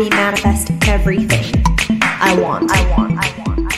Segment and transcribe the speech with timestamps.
[0.00, 1.62] Me manifest everything
[2.00, 2.72] I want.
[2.72, 3.22] I want.
[3.22, 3.70] I want.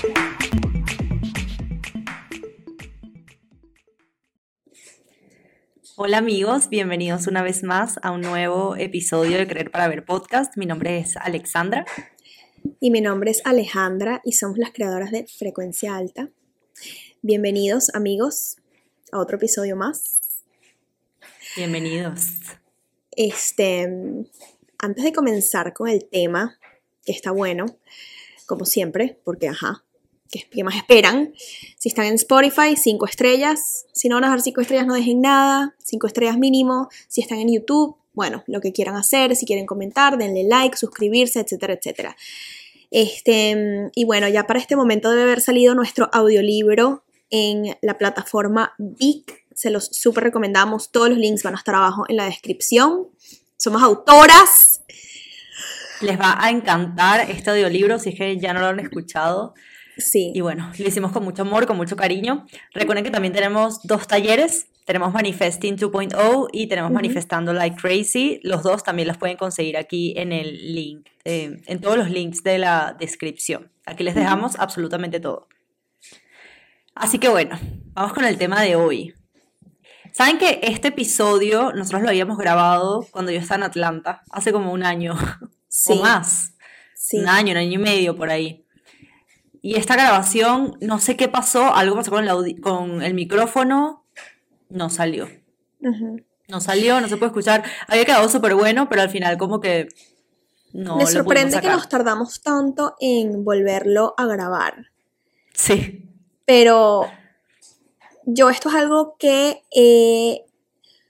[5.97, 10.57] Hola amigos, bienvenidos una vez más a un nuevo episodio de Creer para Ver podcast.
[10.57, 11.85] Mi nombre es Alexandra.
[12.79, 16.29] Y mi nombre es Alejandra y somos las creadoras de Frecuencia Alta.
[17.23, 18.59] Bienvenidos amigos
[19.11, 20.21] a otro episodio más.
[21.57, 22.29] Bienvenidos.
[23.11, 23.89] Este,
[24.83, 26.59] antes de comenzar con el tema,
[27.07, 27.67] que está bueno,
[28.47, 29.85] como siempre, porque ajá,
[30.31, 31.33] ¿qué, más esperan?
[31.79, 33.87] Si están en Spotify, cinco estrellas.
[33.93, 35.75] Si no van a dejar cinco estrellas, no dejen nada.
[35.83, 36.89] Cinco estrellas mínimo.
[37.09, 39.37] Si están en YouTube, bueno, lo que quieran hacer.
[39.37, 42.17] Si quieren comentar, denle like, suscribirse, etcétera, etcétera.
[42.91, 48.75] Este, y bueno, ya para este momento debe haber salido nuestro audiolibro en la plataforma
[48.79, 49.47] Vic.
[49.55, 50.91] Se los súper recomendamos.
[50.91, 53.09] Todos los links van a estar abajo en la descripción.
[53.63, 54.83] Somos autoras.
[56.01, 59.55] Les va a encantar este audiolibro si es que ya no lo han escuchado.
[59.97, 60.33] Sí.
[60.35, 62.45] Y bueno, lo hicimos con mucho amor, con mucho cariño.
[62.75, 64.67] Recuerden que también tenemos dos talleres.
[64.85, 68.41] Tenemos Manifesting 2.0 y tenemos Manifestando Like Crazy.
[68.43, 72.43] Los dos también los pueden conseguir aquí en el link, eh, en todos los links
[72.43, 73.71] de la descripción.
[73.87, 75.47] Aquí les dejamos absolutamente todo.
[76.97, 77.57] Así que bueno,
[77.93, 79.15] vamos con el tema de hoy.
[80.13, 84.73] Saben que este episodio nosotros lo habíamos grabado cuando yo estaba en Atlanta, hace como
[84.73, 85.15] un año
[85.69, 85.95] Sí.
[85.95, 86.53] o más.
[86.95, 87.19] Sí.
[87.19, 88.65] Un año, un año y medio por ahí.
[89.63, 94.05] Y esta grabación, no sé qué pasó, algo pasó con el, audi- con el micrófono,
[94.69, 95.29] no salió.
[96.49, 97.65] No salió, no se puede escuchar.
[97.89, 99.89] Había quedado súper bueno, pero al final como que
[100.73, 104.87] no Me sorprende que nos tardamos tanto en volverlo a grabar.
[105.55, 106.09] Sí,
[106.45, 107.07] Pero
[108.25, 110.45] yo esto es algo que eh,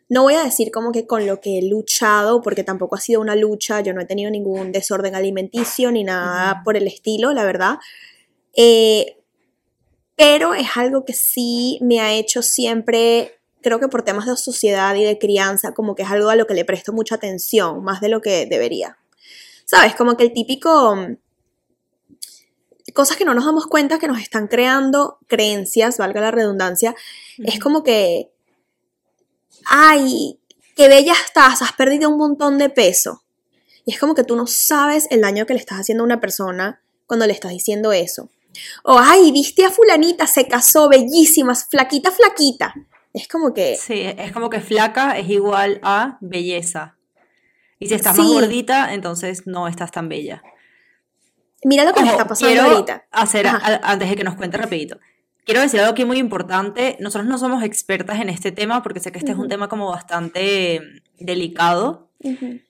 [0.09, 3.21] no voy a decir como que con lo que he luchado, porque tampoco ha sido
[3.21, 7.45] una lucha, yo no he tenido ningún desorden alimenticio ni nada por el estilo, la
[7.45, 7.79] verdad.
[8.55, 9.17] Eh,
[10.17, 14.95] pero es algo que sí me ha hecho siempre, creo que por temas de sociedad
[14.95, 18.01] y de crianza, como que es algo a lo que le presto mucha atención, más
[18.01, 18.99] de lo que debería.
[19.65, 19.95] ¿Sabes?
[19.95, 20.95] Como que el típico
[22.93, 26.95] cosas que no nos damos cuenta que nos están creando creencias, valga la redundancia,
[27.39, 28.31] es como que,
[29.65, 30.39] ay,
[30.77, 33.23] qué bella estás, has perdido un montón de peso.
[33.85, 36.21] Y es como que tú no sabes el daño que le estás haciendo a una
[36.21, 38.31] persona cuando le estás diciendo eso.
[38.85, 42.75] O, ay, viste a fulanita, se casó, bellísima, flaquita, flaquita.
[43.13, 46.97] Es como que, sí, es como que flaca es igual a belleza.
[47.79, 50.43] Y si estás más gordita, entonces no estás tan bella.
[51.65, 53.07] Mira lo que Ojo, está pasando quiero ahorita.
[53.11, 54.99] Hacer, a- antes de que nos cuente rapidito.
[55.45, 56.97] Quiero decir algo aquí muy importante.
[57.01, 59.89] Nosotros no somos expertas en este tema porque sé que este es un tema como
[59.91, 62.11] bastante mm, delicado.
[62.21, 62.61] Ujú.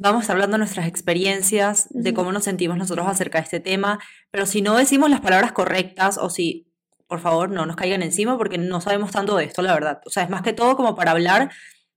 [0.00, 2.16] Vamos a estar hablando de nuestras experiencias, de Ujú.
[2.16, 3.98] cómo nos sentimos nosotros acerca de este tema,
[4.30, 6.66] pero si no decimos las palabras correctas o si,
[7.06, 10.00] por favor, no nos caigan encima porque no sabemos tanto de esto, la verdad.
[10.06, 11.50] O sea, es más que todo como para hablar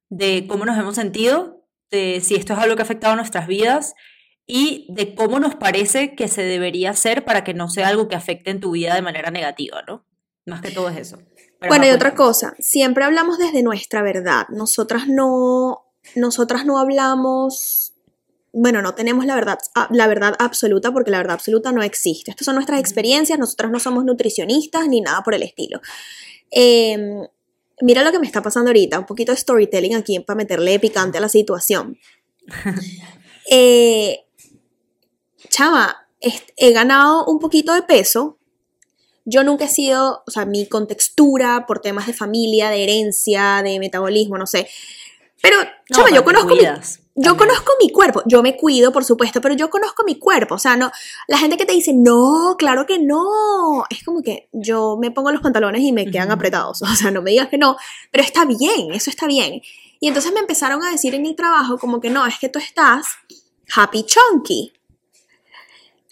[0.09, 3.93] de cómo nos hemos sentido, de si esto es algo que ha afectado nuestras vidas
[4.53, 8.17] y de cómo nos parece que se debería hacer para que no sea algo que
[8.17, 10.05] afecte en tu vida de manera negativa, ¿no?
[10.45, 11.19] Más que todo es eso.
[11.57, 12.27] Pero Bueno, y otra cuéntame.
[12.27, 14.47] cosa, siempre hablamos desde nuestra verdad.
[14.49, 15.85] Nosotras no,
[16.15, 17.93] nosotras no hablamos,
[18.51, 22.31] bueno, no tenemos la verdad, ah, la verdad absoluta porque la verdad absoluta no existe.
[22.31, 25.79] Estas son nuestras experiencias, nosotras no somos nutricionistas ni nada por el estilo.
[26.49, 27.25] Em,
[27.79, 31.19] mira lo que me está pasando ahorita, un poquito de storytelling aquí para meterle picante
[31.19, 31.97] a la situación.
[33.53, 34.25] Eh,
[35.51, 38.37] chama, est- he ganado un poquito de peso.
[39.25, 43.77] Yo nunca he sido, o sea, mi contextura por temas de familia, de herencia, de
[43.79, 44.67] metabolismo, no sé.
[45.43, 45.57] Pero,
[45.89, 47.49] No, yo conozco mi, cuidas yo también.
[47.49, 50.55] conozco mi cuerpo, yo me cuido, por supuesto, pero yo conozco mi cuerpo.
[50.55, 50.91] O sea, no,
[51.27, 53.83] la gente que te dice, no, claro que no.
[53.89, 56.35] Es como que yo me pongo los pantalones y me quedan Ujú.
[56.35, 56.81] apretados.
[56.91, 57.75] O sea, no me digas que no,
[58.11, 59.61] pero está bien, eso está bien.
[59.99, 62.57] Y entonces me empezaron a decir en el trabajo como que no, es que tú
[62.59, 63.05] estás
[63.75, 64.73] happy chunky.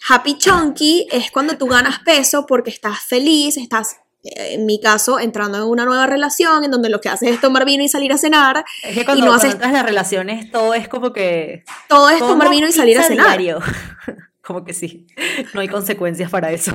[0.08, 5.18] Happy chunky es cuando tú ganas peso porque estás feliz, estás, eh, en mi caso,
[5.20, 8.12] entrando en una nueva relación en donde lo que haces es tomar vino y salir
[8.12, 8.64] a cenar.
[8.82, 11.64] Es que cuando, no cuando haces- entras en las relaciones todo es como que...
[11.88, 13.26] Todo es tomar vino y salir a cenar.
[13.28, 13.60] diario.
[14.42, 15.06] como que sí,
[15.54, 16.72] no hay consecuencias para eso.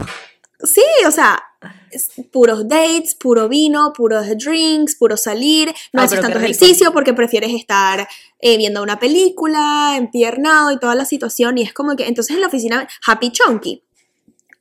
[0.64, 1.44] Sí, o sea,
[1.92, 7.14] es puros dates, puro vino, puros drinks, puro salir, no Ah, haces tanto ejercicio porque
[7.14, 8.08] prefieres estar
[8.40, 12.42] eh, viendo una película, empiernado y toda la situación, y es como que entonces en
[12.42, 13.84] la oficina, happy chunky.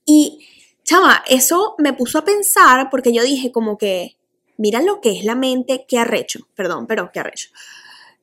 [0.07, 0.47] Y,
[0.85, 4.17] chama, eso me puso a pensar porque yo dije como que,
[4.57, 7.51] mira lo que es la mente, qué arrecho, perdón, pero qué arrecho.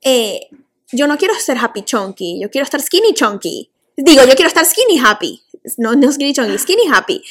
[0.02, 0.48] Eh,
[0.92, 3.72] yo no quiero ser happy chunky, yo quiero estar skinny chunky.
[3.98, 5.42] Digo, yo quiero estar skinny happy.
[5.78, 7.24] No, no skinny chunky, skinny happy.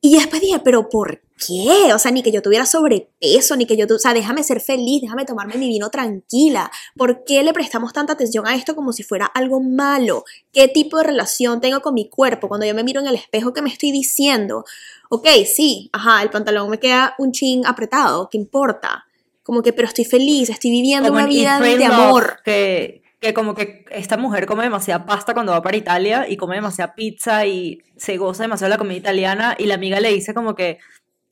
[0.00, 1.92] Y después dije, pero ¿por qué?
[1.92, 4.60] O sea, ni que yo tuviera sobrepeso, ni que yo, tu- o sea, déjame ser
[4.60, 6.70] feliz, déjame tomarme mi vino tranquila.
[6.96, 10.24] ¿Por qué le prestamos tanta atención a esto como si fuera algo malo?
[10.52, 12.46] ¿Qué tipo de relación tengo con mi cuerpo?
[12.48, 14.64] Cuando yo me miro en el espejo, ¿qué me estoy diciendo?
[15.08, 19.04] Ok, sí, ajá, el pantalón me queda un chin apretado, ¿qué importa?
[19.42, 22.38] Como que, pero estoy feliz, estoy viviendo Como una vida de amor.
[22.44, 26.56] Que, que como que esta mujer come demasiada pasta cuando va para Italia y come
[26.56, 30.34] demasiada pizza y se goza demasiado de la comida italiana y la amiga le dice
[30.34, 30.78] como que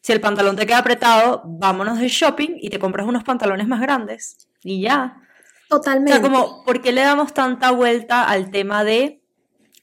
[0.00, 3.80] si el pantalón te queda apretado, vámonos de shopping y te compras unos pantalones más
[3.80, 5.16] grandes y ya.
[5.70, 6.12] O Totalmente.
[6.12, 9.22] sea, como, ¿por qué le damos tanta vuelta al tema de,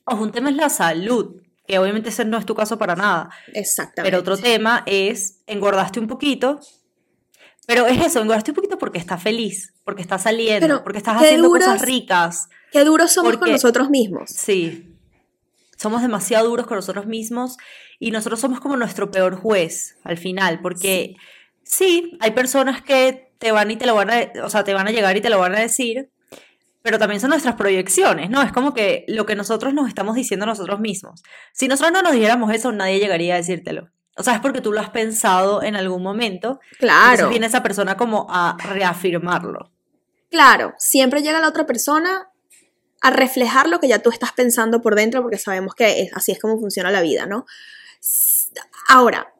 [0.05, 3.31] ojo, un tema es la salud, que obviamente ese no es tu caso para nada,
[3.53, 4.03] Exactamente.
[4.03, 6.59] pero otro tema es, engordaste un poquito,
[7.73, 11.17] pero es eso, engordaste un poquito porque estás feliz, porque estás saliendo, Pero, porque estás
[11.21, 12.49] haciendo cosas duras- ricas.
[12.71, 14.29] Qué duros somos con porque- nosotros mismos.
[14.29, 14.87] Sí.
[15.77, 17.57] Somos demasiado duros con nosotros mismos
[17.99, 21.15] y nosotros somos como nuestro peor juez al final, porque
[21.63, 24.87] sí, hay personas que te van y te lo van a, o sea, te van
[24.87, 26.09] a llegar y te lo van a decir,
[26.83, 28.41] pero también son nuestras proyecciones, ¿no?
[28.41, 31.23] Es como que lo que nosotros nos estamos diciendo nosotros mismos.
[31.53, 33.89] Si nosotros no nos dijéramos eso, nadie llegaría a decírtelo.
[34.17, 36.59] O sea, es porque tú lo has pensado en algún momento.
[36.79, 37.11] Claro.
[37.11, 39.71] Entonces viene esa persona como a reafirmarlo.
[40.29, 42.29] Claro, siempre llega la otra persona
[43.01, 46.31] a reflejar lo que ya tú estás pensando por dentro, porque sabemos que es- así
[46.31, 47.45] es como funciona la vida, ¿no?
[48.89, 49.33] Ahora,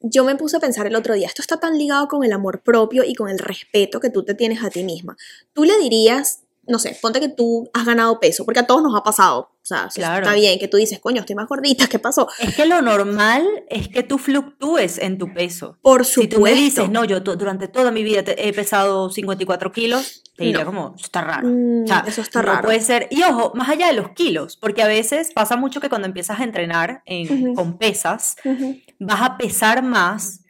[0.00, 2.62] yo me puse a pensar el otro día, esto está tan ligado con el amor
[2.62, 5.16] propio y con el respeto que tú te tienes a ti misma.
[5.52, 8.94] Tú le dirías, no sé, ponte que tú has ganado peso, porque a todos nos
[8.94, 10.24] ha pasado, o sea, Claro.
[10.26, 12.28] está bien, que tú dices, coño, estoy más gordita, ¿qué pasó?
[12.38, 15.76] Es que lo normal es que tú fluctúes en tu peso.
[15.82, 16.36] Por Si supuesto.
[16.36, 20.60] tú me dices, no, yo durante toda mi vida he pesado 54 kilos, te diría
[20.60, 20.66] No.
[20.66, 21.48] como, está raro.
[21.48, 22.62] Mm, O sea, eso está no raro.
[22.62, 23.08] puede ser.
[23.10, 26.38] Y ojo, más allá de los kilos, porque a veces pasa mucho que cuando empiezas
[26.40, 27.54] a entrenar en- Ujú.
[27.54, 28.76] con pesas, Ujú.
[29.00, 30.40] vas a pesar más,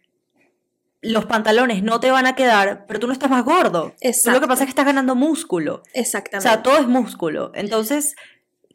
[1.00, 3.82] los pantalones no te van a quedar, pero tú no estás más gordo.
[3.82, 4.48] Tú lo que Exacto.
[4.48, 5.76] pasa es que estás ganando músculo.
[5.76, 6.48] O Exactamente.
[6.48, 7.52] sea, todo es músculo.
[7.54, 8.16] Entonces,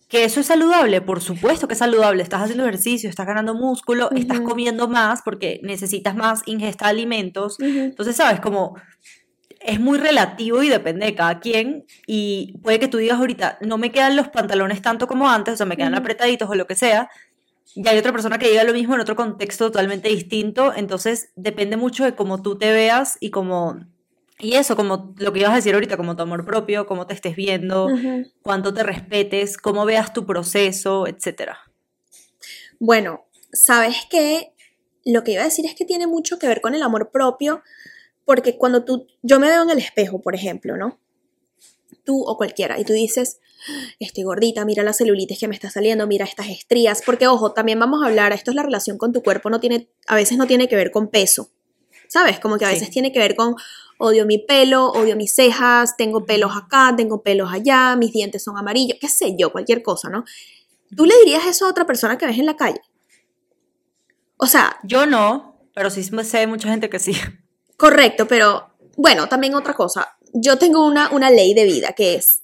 [0.07, 2.23] que eso es saludable, por supuesto que es saludable.
[2.23, 7.57] Estás haciendo ejercicio, estás ganando músculo, estás comiendo más porque necesitas más ingesta de alimentos.
[7.59, 8.75] Entonces, sabes, como
[9.59, 11.85] es muy relativo y depende de cada quien.
[12.05, 15.57] Y puede que tú digas ahorita, no me quedan los pantalones tanto como antes, o
[15.57, 17.09] sea, me quedan apretaditos o lo que sea.
[17.75, 20.73] Y hay otra persona que diga lo mismo en otro contexto totalmente distinto.
[20.75, 23.79] Entonces, depende mucho de cómo tú te veas y cómo.
[24.39, 27.13] Y eso, como lo que ibas a decir ahorita, como tu amor propio, cómo te
[27.13, 27.89] estés viendo,
[28.41, 31.59] cuánto te respetes, cómo veas tu proceso, etcétera.
[32.79, 34.53] Bueno, ¿sabes qué?
[35.05, 37.61] Lo que iba a decir es que tiene mucho que ver con el amor propio,
[38.25, 40.99] porque cuando tú, yo me veo en el espejo, por ejemplo, ¿no?
[42.03, 43.39] Tú o cualquiera, y tú dices,
[43.99, 47.79] estoy gordita, mira la celulitis que me está saliendo, mira estas estrías, porque ojo, también
[47.79, 50.47] vamos a hablar, esto es la relación con tu cuerpo, no tiene, a veces no
[50.47, 51.49] tiene que ver con peso,
[52.07, 52.39] ¿sabes?
[52.39, 52.75] Como que a Sí.
[52.75, 53.55] veces tiene que ver con
[53.97, 58.57] odio mi pelo, odio mis cejas, tengo pelos acá, tengo pelos allá, mis dientes son
[58.57, 60.25] amarillos, qué sé yo, cualquier cosa, ¿no?
[60.95, 62.81] ¿Tú le dirías eso a otra persona que ves en la calle?
[64.37, 67.13] O sea, Yo no, pero sí sé mucha gente que sí.
[67.77, 70.17] correcto, pero bueno, también otra cosa.
[70.33, 72.41] Yo tengo una, una ley de vida que es,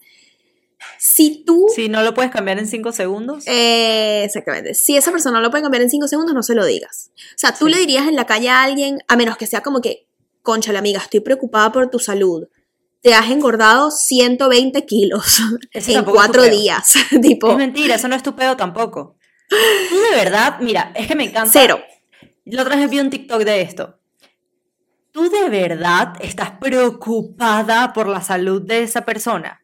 [0.97, 3.43] si tú, Si no lo puedes cambiar en cinco segundos.
[3.47, 6.65] eh, exactamente, si esa persona no lo puede cambiar en cinco segundos, no se lo
[6.65, 7.11] digas.
[7.17, 7.71] O sea, tú Sí.
[7.73, 10.07] le dirías en la calle a alguien, a menos que sea como que,
[10.41, 12.47] concha la amiga, estoy preocupada por tu salud.
[13.01, 15.39] Te has engordado 120 kilos
[15.73, 16.93] en cuatro días.
[17.21, 19.15] tipo, Es mentira, eso no es tu pedo tampoco.
[19.49, 21.49] Tú de verdad, mira, es que me encanta.
[21.51, 21.79] cero.
[22.45, 23.98] La otra vez vi un TikTok de esto.
[25.19, 29.59] ¿Tú de verdad estás preocupada por la salud de esa persona?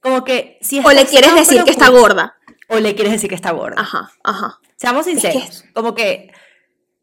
[0.00, 2.36] Como que si O le quieres decir que está gorda.
[2.70, 3.78] O le quieres decir que está gorda.
[3.82, 4.60] Ajá, ajá.
[4.76, 6.32] Seamos que- sinceros, como que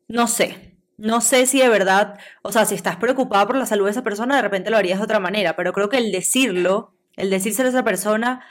[0.08, 3.86] no sé, no sé si de verdad, o sea, si estás preocupada por la salud
[3.86, 6.96] de esa persona, de repente lo harías de otra manera, pero creo que el decirlo,
[7.18, 8.44] el decírselo a esa persona,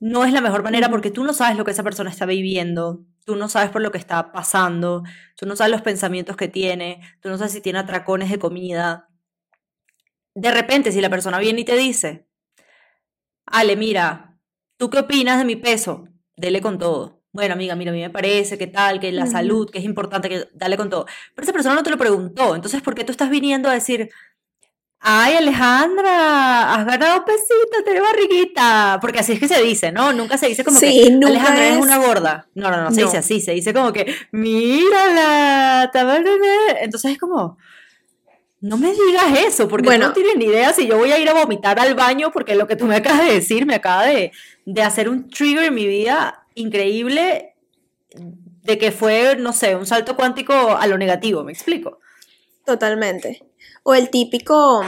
[0.00, 3.00] no es la mejor manera porque tú no sabes lo que esa persona está viviendo,
[3.24, 5.02] tú no sabes por lo que está pasando,
[5.36, 9.08] tú no sabes los pensamientos que tiene, tú no sabes si tiene atracones de comida.
[10.34, 12.26] De repente, si la persona viene y te dice,
[13.46, 14.38] Ale, mira,
[14.76, 16.08] ¿tú qué opinas de mi peso?
[16.36, 17.22] Dele con todo.
[17.32, 20.28] Bueno, amiga, mira, a mí me parece que tal, que la salud, que es importante,
[20.28, 21.06] que dale con todo.
[21.34, 22.54] Pero esa persona no te lo preguntó.
[22.54, 24.10] Entonces, ¿por qué tú estás viniendo a decir,
[25.02, 28.98] ay, Alejandra, has ganado pesito, te barriguita?
[29.00, 30.12] Porque así es que se dice, ¿no?
[30.12, 32.48] Nunca se dice como Sí, que nunca Alejandra es es- una gorda.
[32.54, 36.80] No, no, no, se dice así, se dice como que, mírala, ta, ba, ba, ba".
[36.80, 37.58] entonces es como...
[38.60, 40.04] No me digas eso, porque Bueno.
[40.04, 42.54] tú no tienes ni idea si yo voy a ir a vomitar al baño, porque
[42.54, 44.30] lo que tú me acabas de decir me acaba de,
[44.66, 47.54] de hacer un trigger en mi vida increíble
[48.14, 51.98] de que fue, no sé, un salto cuántico a lo negativo, ¿me explico?
[52.64, 53.42] Totalmente.
[53.82, 54.84] O el típico,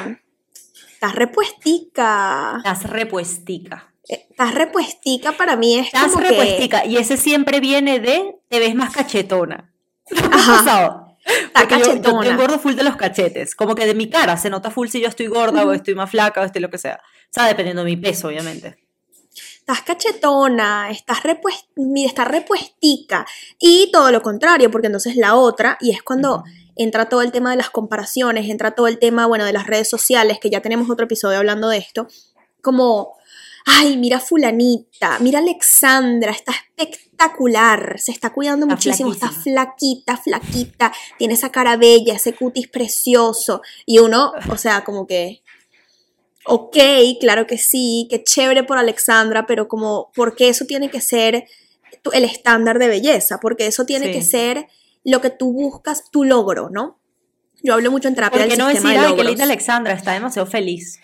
[0.93, 2.57] estás repuestica.
[2.59, 3.93] Estás repuestica.
[4.09, 6.85] Eh, Estás repuestica para mí es Estás como que- repuestica.
[6.85, 9.73] Y ese siempre viene de te ves más cachetona.
[10.07, 11.01] ¿Te ha Ajá.
[11.25, 12.29] Está Porque yo, yo, cachetona.
[12.31, 13.55] engordo full de los cachetes.
[13.55, 16.11] Como que de mi cara se nota full si yo estoy gorda o estoy más
[16.11, 17.01] flaca o estoy lo que sea.
[17.03, 18.77] O sea, dependiendo de mi peso, obviamente.
[19.59, 23.25] estás cachetona, estás, repues- mira, estás repuestica.
[23.59, 26.45] Y todo lo contrario, porque entonces la otra, y es cuando
[26.77, 29.89] entra todo el tema de las comparaciones, entra todo el tema, bueno, de las redes
[29.89, 32.07] sociales, que ya tenemos otro episodio hablando de esto,
[32.63, 33.17] como,
[33.67, 40.93] ay, mira fulanita, mira Alexandra, está espectacular, se está cuidando Está muchísimo, está flaquita, flaquita,
[41.19, 45.43] tiene esa cara bella, ese cutis precioso, y uno, o sea, como que...
[46.47, 46.77] Ok,
[47.21, 51.47] claro que sí, qué chévere por Alexandra, pero como, ¿por qué eso tiene que ser
[52.13, 53.39] el estándar de belleza?
[53.41, 54.13] Porque eso tiene Sí.
[54.13, 54.67] que ser
[55.05, 56.99] lo que tú buscas, tu logro, ¿no?
[57.63, 59.27] Yo hablo mucho en terapia ¿Por del no sistema decir, de logros.
[59.27, 61.01] linda Alexandra, está demasiado feliz?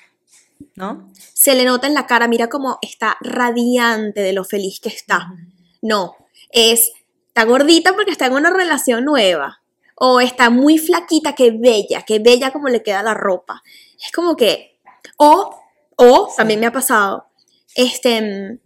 [0.75, 1.11] ¿No?
[1.33, 5.33] Se le nota en la cara, mira cómo está radiante de lo feliz que está.
[5.81, 6.17] No,
[6.51, 6.93] es,
[7.29, 9.63] está gordita porque está en una relación nueva.
[9.95, 13.63] O está muy flaquita, qué bella, qué bella como le queda la ropa.
[14.03, 14.79] Es como que,
[15.19, 15.59] o,
[15.97, 17.27] o, también me ha pasado,
[17.75, 18.61] este,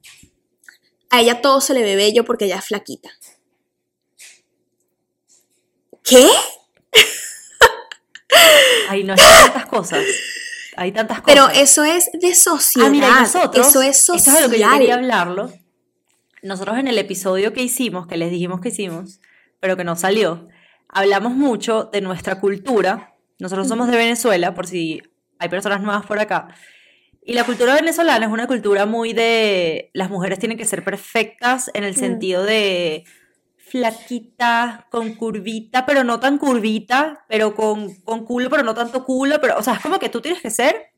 [1.11, 3.11] a ella todo se le ve bello porque ella es flaquita.
[6.05, 6.27] ¿Qué?
[8.89, 10.05] Ay, no, hay tantas cosas.
[10.77, 11.35] Hay tantas cosas.
[11.35, 12.89] Pero eso es de sociedad.
[12.89, 14.19] Ah, mira, y nosotros, eso es social.
[14.19, 15.53] Esto es de lo que yo quería hablarlo.
[16.43, 19.21] Nosotros en el episodio que hicimos, que les dijimos que hicimos,
[19.61, 20.49] pero que no salió,
[20.89, 23.15] hablamos mucho de nuestra cultura.
[23.39, 25.03] Nosotros somos de Venezuela, por si
[25.39, 26.49] hay personas nuevas por acá.
[27.25, 31.71] Y la cultura venezolana es una cultura muy de las mujeres tienen que ser perfectas
[31.73, 31.99] en el Mm.
[31.99, 33.05] sentido de
[33.79, 39.41] flaquita, con curvita, pero no tan curvita, pero con, con culo, pero no tanto culo,
[39.41, 40.91] pero, o sea, es como que tú tienes que ser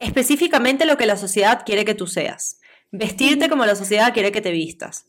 [0.00, 2.60] específicamente lo que la sociedad quiere que tú seas.
[2.92, 5.06] Vestirte como la sociedad quiere que te vistas.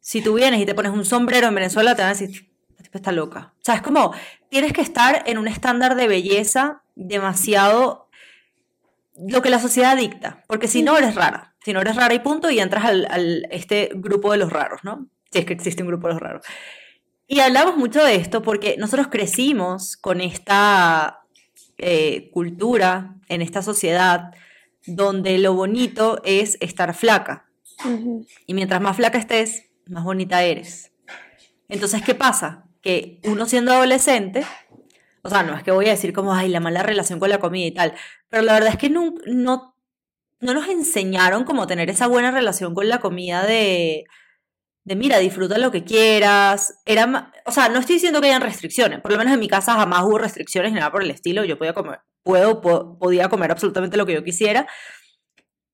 [0.00, 2.48] Si tú vienes y te pones un sombrero en Venezuela, te van a decir,
[2.82, 3.52] tipa está loca.
[3.56, 4.14] O sea, es como,
[4.48, 8.08] tienes que estar en un estándar de belleza demasiado
[9.28, 12.20] lo que la sociedad dicta, porque si no eres rara, si no eres rara y
[12.20, 15.08] punto, y entras al, al- este grupo de los raros, ¿no?
[15.30, 16.46] Si es que existe un grupo de los raros.
[17.26, 21.20] Y hablamos mucho de esto porque nosotros crecimos con esta
[21.78, 24.32] eh, cultura, en esta sociedad,
[24.86, 27.48] donde lo bonito es estar flaca.
[27.84, 28.26] Ujú.
[28.46, 30.92] Y mientras más flaca estés, más bonita eres.
[31.68, 32.64] Entonces, ¿qué pasa?
[32.82, 34.44] Que uno siendo adolescente,
[35.22, 37.38] o sea, no es que voy a decir como, ay, la mala relación con la
[37.38, 37.94] comida y tal,
[38.28, 39.76] pero la verdad es que no, no,
[40.40, 44.04] no nos enseñaron como tener esa buena relación con la comida de,
[44.84, 46.74] de mira, disfruta lo que quieras.
[46.86, 49.74] Era, o sea, no estoy diciendo que hayan restricciones, por lo menos en mi casa
[49.74, 53.50] jamás hubo restricciones ni nada por el estilo, yo podía comer, puedo, po- podía comer
[53.52, 54.66] absolutamente lo que yo quisiera,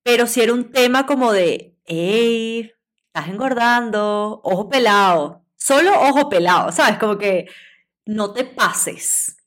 [0.03, 2.71] pero si era un tema como de, hey,
[3.07, 6.97] estás engordando, ojo pelado, solo ojo pelado, ¿sabes?
[6.97, 7.47] Como que
[8.05, 9.37] no te pases,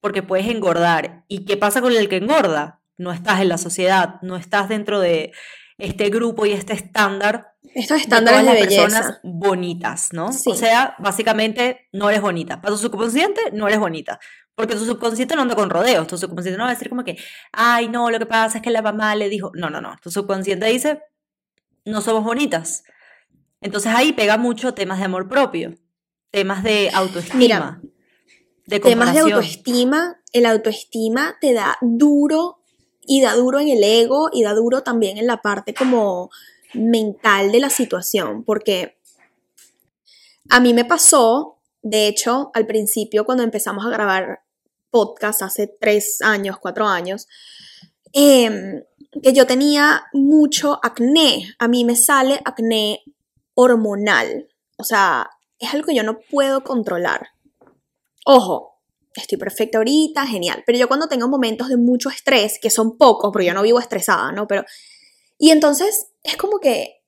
[0.00, 1.24] porque puedes engordar.
[1.28, 2.80] ¿Y qué pasa con el que engorda?
[2.96, 5.32] No estás en la sociedad, no estás dentro de
[5.78, 8.82] este grupo y este estándar Estos de estándares todas de, las belleza.
[8.82, 10.32] personas bonitas, ¿no?
[10.32, 10.50] Sí.
[10.50, 12.60] O sea, básicamente no eres bonita.
[12.60, 14.18] Para tu subconsciente no eres bonita.
[14.54, 16.06] Porque tu subconsciente no anda con rodeos.
[16.06, 17.16] Tu subconsciente no va a decir como que,
[17.52, 19.52] ay, no, lo que pasa es que la mamá le dijo.
[19.54, 19.96] No, no, no.
[20.02, 21.02] Tu subconsciente dice,
[21.84, 22.84] no somos bonitas.
[23.60, 25.74] Entonces ahí pega mucho temas de amor propio,
[26.30, 27.80] temas de autoestima, Mira,
[28.66, 32.62] de Temas de autoestima, el autoestima te da duro
[33.02, 36.30] y da duro en el ego y da duro también en la parte como
[36.74, 38.98] mental de la situación, porque
[40.48, 44.40] a mí me pasó, de hecho, al principio cuando empezamos a grabar
[44.90, 47.28] podcast hace tres años, cuatro años,
[48.12, 48.82] em,
[49.22, 51.54] que yo tenía mucho acné.
[51.58, 53.02] A mí me sale acné
[53.54, 54.48] hormonal.
[54.76, 57.28] O sea, es algo que yo no puedo controlar.
[58.24, 58.80] Ojo,
[59.14, 60.62] estoy perfecta ahorita, genial.
[60.66, 63.78] Pero yo cuando tengo momentos de mucho estrés, que son pocos, porque yo no vivo
[63.80, 64.46] estresada, ¿no?
[64.46, 64.64] Pero.
[65.38, 67.00] Y entonces es como que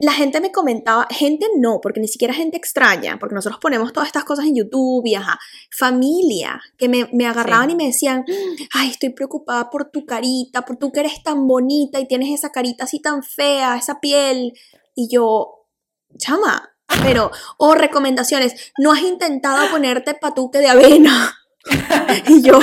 [0.00, 4.06] la gente me comentaba, gente no, porque ni siquiera gente extraña, porque nosotros ponemos todas
[4.06, 5.40] estas cosas en YouTube y ajá,
[5.76, 7.72] familia, que me, me agarraban Sí.
[7.72, 8.24] y me decían,
[8.72, 12.50] ay, estoy preocupada por tu carita, por tú que eres tan bonita y tienes esa
[12.50, 14.52] carita así tan fea, esa piel.
[14.94, 15.66] Y yo,
[16.16, 16.70] chama,
[17.02, 21.36] pero, o recomendaciones, no has intentado ponerte patuque de avena.
[22.28, 22.60] y yo,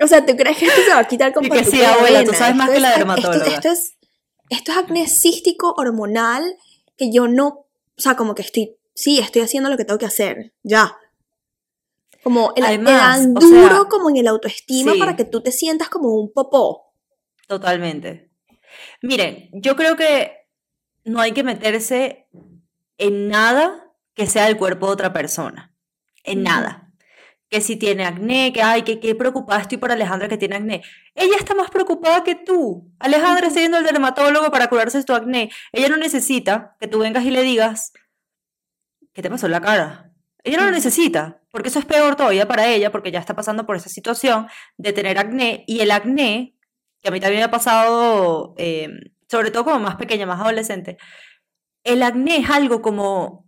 [0.00, 2.24] o sea, ¿tú crees que esto se va a quitar con Y que sí, abuela,
[2.24, 3.36] tú sabes más Esto que la dermatóloga.
[3.36, 3.96] Esto, esto es,
[4.50, 6.56] esto es acné cístico hormonal
[6.96, 10.06] que yo no, o sea, como que estoy, sí, estoy haciendo lo que tengo que
[10.06, 10.96] hacer, ya.
[12.22, 14.98] Como el, Además, duro sea, como en el autoestima sí.
[14.98, 16.92] para que tú te sientas como un popó.
[17.46, 18.30] Totalmente.
[19.02, 20.48] Miren, yo creo que
[21.04, 22.28] no hay que meterse
[22.98, 25.72] en nada que sea el cuerpo de otra persona.
[26.24, 26.85] En nada.
[27.48, 30.82] Que si tiene acné, que ay, que qué preocupada estoy por Alejandra que tiene acné.
[31.14, 32.90] Ella está más preocupada que tú.
[32.98, 35.50] Alejandra está yendo al dermatólogo para curarse tu acné.
[35.72, 37.92] Ella no necesita que tú vengas y le digas,
[39.12, 40.12] ¿qué te pasó en la cara?
[40.42, 40.76] Ella no lo Ujú.
[40.76, 44.48] necesita, porque eso es peor todavía para ella, porque ya está pasando por esa situación
[44.76, 45.64] de tener acné.
[45.66, 46.56] Y el acné,
[47.00, 48.88] que a mí también me ha pasado, eh,
[49.28, 50.98] sobre todo como más pequeña, más adolescente,
[51.84, 53.45] el acné es algo como,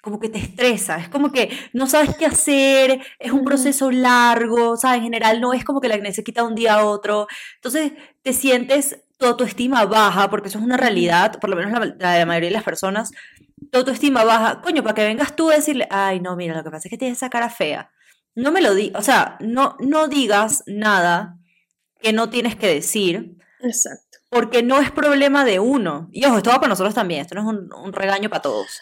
[0.00, 4.76] como que te estresa, es como que no sabes qué hacer, es un proceso largo,
[4.76, 4.98] ¿sabes?
[4.98, 7.26] En general no es como que el acné se quita de un día a otro,
[7.56, 7.92] entonces
[8.22, 12.18] te sientes tu autoestima baja, porque eso es una realidad, por lo menos la, la,
[12.18, 13.12] la mayoría de las personas,
[13.70, 16.70] tu autoestima baja, coño, para que vengas tú a decirle, ay, no, mira, lo que
[16.70, 17.90] pasa es que tienes esa cara fea.
[18.34, 21.36] No me lo di, o sea, no, no digas nada
[22.00, 24.18] que no tienes que decir, Exacto.
[24.30, 26.08] porque no es problema de uno.
[26.12, 28.80] Y ojo, esto va para nosotros también, esto no es un, un regaño para todos.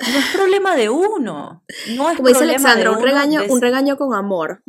[0.00, 1.64] No es problema de uno.
[1.96, 4.62] No es Como dice Alexandra, un regaño, un regaño con amor.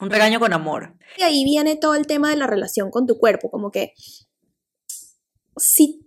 [0.00, 0.96] un regaño con amor.
[1.18, 3.92] Y ahí viene todo el tema de la relación con tu cuerpo, como que
[5.56, 6.06] si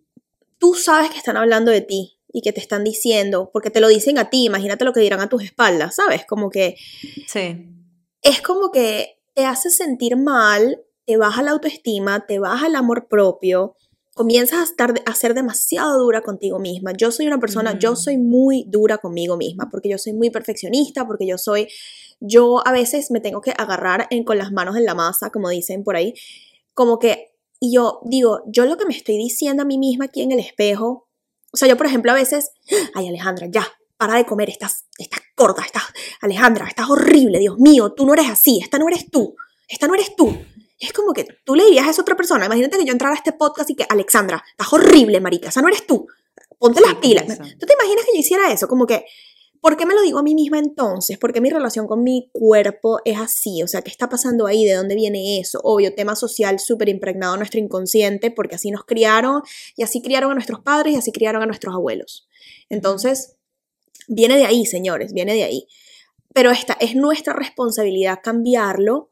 [0.58, 3.88] tú sabes que están hablando de ti y que te están diciendo, porque te lo
[3.88, 6.26] dicen a ti, imagínate lo que dirán a tus espaldas, ¿sabes?
[6.26, 6.76] Como que
[7.28, 7.68] Sí.
[8.22, 13.08] es como que te hace sentir mal, te baja la autoestima, te baja el amor
[13.10, 13.76] propio,
[14.14, 16.92] comienzas a, estar, a ser demasiado dura contigo misma.
[16.94, 21.08] Yo soy una persona, yo soy muy dura conmigo misma, porque yo soy muy perfeccionista,
[21.08, 21.68] porque yo soy,
[22.20, 25.50] yo a veces me tengo que agarrar en, con las manos en la masa, como
[25.50, 26.14] dicen por ahí,
[26.74, 30.22] como que, y yo digo, yo lo que me estoy diciendo a mí misma aquí
[30.22, 31.08] en el espejo,
[31.54, 32.52] o sea, yo por ejemplo a veces,
[32.96, 35.84] ay Alejandra, ya, para de comer, estás, estás gorda, estás,
[36.22, 39.36] Alejandra, estás horrible, Dios mío, tú no eres así, esta no eres tú,
[39.68, 40.36] esta no eres tú.
[40.82, 43.18] Es como que tú le dirías a esa otra persona, imagínate que yo entrara a
[43.18, 46.08] este podcast y que, Alexandra, estás horrible, marica, esa no eres tú,
[46.58, 47.30] ponte Sí, las ¿qué pilas.
[47.30, 47.44] eso?
[47.60, 48.68] ¿Tú te imaginas que yo hiciera eso?
[48.68, 49.06] Como que,
[49.62, 51.20] ¿por qué me lo digo a mí misma entonces?
[51.20, 53.62] ¿Por qué mi relación con mi cuerpo es así?
[53.62, 54.66] O sea, ¿qué está pasando ahí?
[54.66, 55.60] ¿De dónde viene eso?
[55.64, 59.44] Obvio, tema social súper impregnado en nuestro inconsciente, porque así nos criaron,
[59.76, 62.28] y así criaron a nuestros padres, y así criaron a nuestros abuelos.
[62.70, 63.36] Entonces,
[64.08, 65.68] viene de ahí, señores, viene de ahí.
[66.34, 69.11] Pero esta es nuestra responsabilidad cambiarlo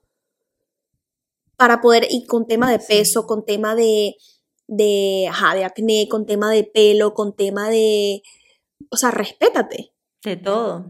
[1.59, 2.85] para poder ir con tema de Sí.
[2.87, 4.15] peso, con tema de,
[4.67, 8.21] de, ajá, de acné, con tema de pelo, con tema de...
[8.89, 9.93] O sea, respétate.
[10.23, 10.89] De todo.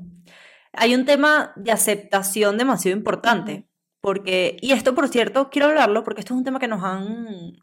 [0.73, 3.67] Hay un tema de aceptación demasiado importante,
[3.99, 7.57] porque, y esto por cierto, quiero hablarlo porque esto es un tema que nos han,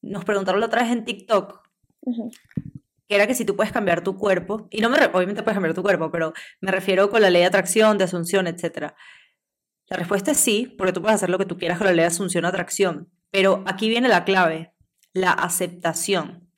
[0.00, 1.68] nos preguntaron la otra vez en TikTok,
[3.08, 5.74] que era que si tú puedes cambiar tu cuerpo, y no me, obviamente puedes cambiar
[5.74, 8.92] tu cuerpo, pero me refiero con la ley de atracción, de asunción, etc.
[9.88, 12.02] La respuesta es sí, porque tú puedes hacer lo que tú quieras con la ley
[12.02, 14.72] de asunción, atracción, pero aquí viene la clave,
[15.12, 16.48] la aceptación.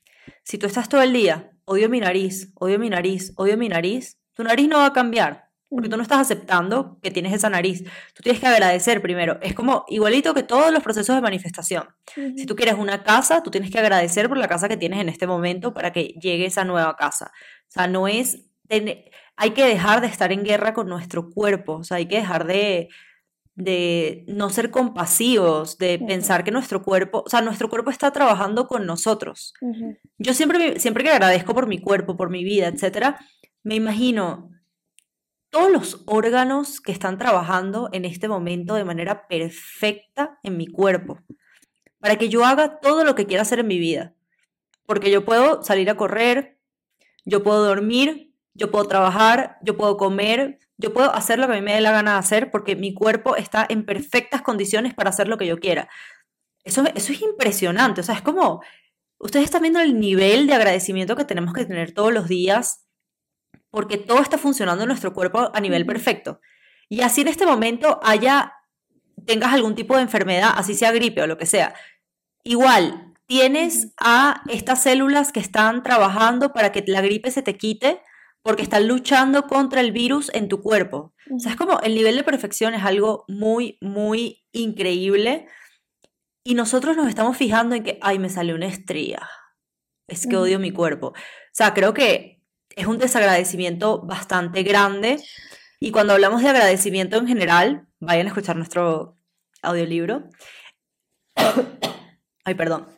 [0.42, 4.18] Si tú estás todo el día, odio mi nariz, odio mi nariz, odio mi nariz,
[4.34, 7.82] tu nariz no va a cambiar, porque tú no estás aceptando que tienes esa nariz.
[8.14, 9.38] Tú tienes que agradecer primero.
[9.42, 11.88] Es como igualito que todos los procesos de manifestación.
[12.14, 15.08] Si tú quieres una casa, tú tienes que agradecer por la casa que tienes en
[15.08, 17.32] este momento para que llegue esa nueva casa.
[17.68, 18.44] O sea, no es...
[19.37, 21.78] hay que dejar de estar en guerra con nuestro cuerpo.
[21.78, 22.88] O sea, hay que dejar de,
[23.54, 27.22] de no ser compasivos, de pensar que nuestro cuerpo...
[27.24, 29.54] O sea, nuestro cuerpo está trabajando con nosotros.
[30.18, 33.18] Yo siempre, siempre que agradezco por mi cuerpo, por mi vida, etcétera,
[33.62, 34.50] me imagino
[35.50, 41.20] todos los órganos que están trabajando en este momento de manera perfecta en mi cuerpo,
[42.00, 44.14] para que yo haga todo lo que quiera hacer en mi vida.
[44.84, 46.58] Porque yo puedo salir a correr,
[47.24, 48.23] yo puedo dormir,
[48.54, 51.80] yo puedo trabajar, yo puedo comer, yo puedo hacer lo que a mí me dé
[51.80, 55.46] la gana de hacer porque mi cuerpo está en perfectas condiciones para hacer lo que
[55.46, 55.88] yo quiera.
[56.64, 58.62] Eso, eso es impresionante, o sea, es como,
[59.18, 62.86] ustedes están viendo el nivel de agradecimiento que tenemos que tener todos los días
[63.70, 66.40] porque todo está funcionando en nuestro cuerpo a nivel perfecto.
[66.88, 68.54] Y así en este momento haya,
[69.26, 71.74] tengas algún tipo de enfermedad, así sea gripe o lo que sea,
[72.44, 78.00] igual tienes a estas células que están trabajando para que la gripe se te quite
[78.44, 81.14] porque están luchando contra el virus en tu cuerpo.
[81.35, 85.48] O sea, es como el nivel de perfección es algo muy, muy increíble.
[86.44, 89.26] Y nosotros nos estamos fijando en que, ay, me salió una estría.
[90.07, 91.09] Es que odio mi cuerpo.
[91.09, 91.14] O
[91.52, 92.42] sea, creo que
[92.76, 95.24] es un desagradecimiento bastante grande.
[95.80, 99.16] Y cuando hablamos de agradecimiento en general, vayan a escuchar nuestro
[99.62, 100.28] audiolibro.
[102.44, 102.93] Ay, perdón.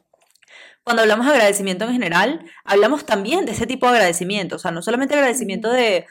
[0.87, 4.55] Cuando hablamos de agradecimiento en general, hablamos también de ese tipo de agradecimiento.
[4.55, 6.07] O sea, no solamente agradecimiento de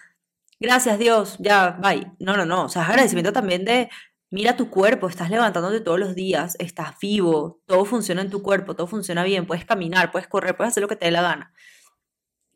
[0.60, 2.12] gracias Dios, ya, bye.
[2.20, 2.66] No, no, no.
[2.66, 3.90] O sea, es agradecimiento también de
[4.32, 8.76] mira tu cuerpo, estás levantándote todos los días, estás vivo, todo funciona en tu cuerpo,
[8.76, 11.54] todo funciona bien, puedes caminar, puedes correr, puedes hacer lo que te dé la gana.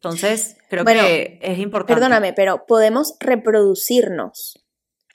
[0.01, 1.93] Entonces, creo que es importante.
[1.93, 4.62] Perdóname, pero podemos reproducirnos.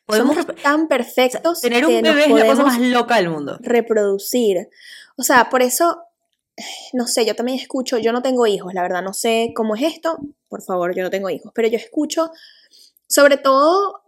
[0.06, 1.60] Podemos Somos tan perfectos.
[1.60, 3.58] tener un bebé es la cosa más loca del mundo.
[3.60, 4.70] Reproducir.
[5.18, 5.98] O sea, por eso,
[6.92, 9.82] no sé, yo también escucho, yo no tengo hijos, la verdad, no sé cómo es
[9.82, 10.18] esto.
[10.48, 12.30] Por favor, yo no tengo hijos, pero yo escucho,
[13.08, 14.02] sobre todo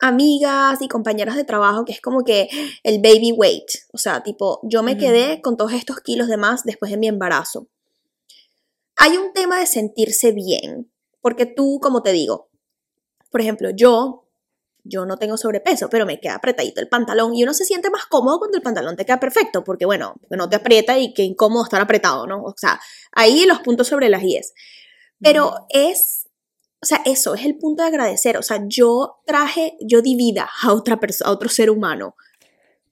[0.00, 2.48] amigas y compañeras de trabajo que es como que
[2.82, 6.64] el baby weight, o sea, tipo, yo me quedé con todos estos kilos de más
[6.64, 7.68] después de mi embarazo.
[8.96, 12.48] Hay un tema de sentirse bien, porque tú, como te digo,
[13.30, 14.23] por ejemplo, yo,
[14.84, 18.06] yo no tengo sobrepeso, pero me queda apretadito el pantalón y uno se siente más
[18.06, 21.64] cómodo cuando el pantalón te queda perfecto, porque bueno, no te aprieta y qué incómodo
[21.64, 22.42] estar apretado, ¿no?
[22.42, 22.80] O sea,
[23.12, 24.52] ahí los puntos sobre las IES.
[25.20, 26.24] Pero es
[26.84, 28.36] o sea, eso es el punto de agradecer.
[28.36, 32.14] O sea, yo traje, yo di vida a otra persona, a otro ser humano.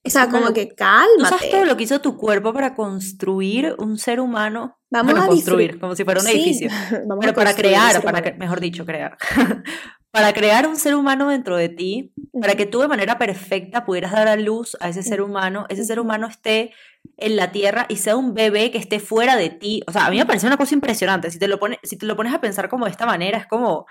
[0.02, 1.28] O sea, como que cálmate.
[1.28, 4.78] sabes todo lo que hizo tu cuerpo para construir un ser humano?
[4.90, 6.70] Vamos a construir, como si fuera un edificio.
[7.20, 9.18] Pero para crear, para mejor dicho, crear.
[10.12, 14.12] para crear un ser humano dentro de ti, para que tú de manera perfecta pudieras
[14.12, 16.72] dar a luz a ese ser humano, ese ser humano esté
[17.16, 19.83] en la tierra y sea un bebé que esté fuera de ti.
[19.87, 21.31] O sea, a mí me parece una cosa impresionante.
[21.31, 23.46] Si te lo, pones, si te lo pones a pensar como de esta manera, es
[23.46, 23.87] como,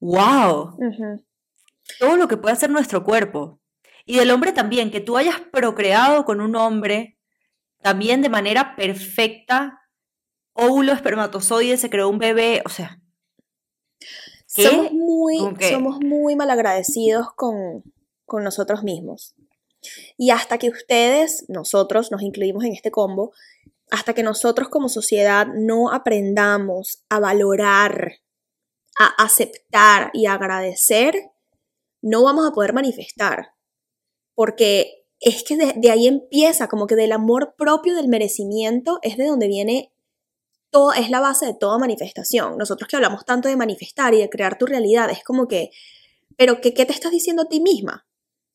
[0.00, 0.76] wow.
[2.00, 3.60] Todo lo que puede hacer nuestro cuerpo.
[4.04, 7.18] Y del hombre también, que tú hayas procreado con un hombre
[7.82, 9.80] también de manera perfecta,
[10.54, 13.01] óvulo, espermatozoide, se creó un bebé, o sea.
[14.54, 15.38] Somos muy,
[15.70, 17.82] somos muy malagradecidos con,
[18.26, 19.34] con nosotros mismos.
[20.16, 23.32] Y hasta que ustedes, nosotros, nos incluimos en este combo,
[23.90, 28.20] hasta que nosotros como sociedad no aprendamos a valorar,
[28.98, 31.14] a aceptar y a agradecer,
[32.00, 33.54] no vamos a poder manifestar.
[34.34, 39.26] Porque es que de, ahí empieza, como que del amor propio, del merecimiento, es de
[39.26, 39.91] donde viene
[40.72, 42.58] todo, es la base de toda manifestación.
[42.58, 45.70] Nosotros que hablamos tanto de manifestar y de crear tu realidad, es como que,
[46.36, 48.06] pero ¿qué, qué te estás diciendo a ti misma?